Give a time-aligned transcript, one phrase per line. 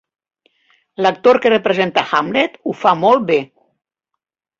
[1.05, 3.39] L'actor que representa Hamlet ho fa molt bé.